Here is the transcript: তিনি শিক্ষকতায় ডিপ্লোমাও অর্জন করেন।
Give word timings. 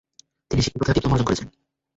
তিনি 0.51 0.61
শিক্ষকতায় 0.61 0.95
ডিপ্লোমাও 0.95 1.15
অর্জন 1.15 1.27
করেন। 1.27 1.47